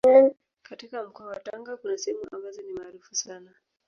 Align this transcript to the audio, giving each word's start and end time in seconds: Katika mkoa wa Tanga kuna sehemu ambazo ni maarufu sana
Katika 0.63 1.03
mkoa 1.03 1.25
wa 1.27 1.39
Tanga 1.39 1.77
kuna 1.77 1.97
sehemu 1.97 2.23
ambazo 2.31 2.61
ni 2.61 2.73
maarufu 2.73 3.15
sana 3.15 3.51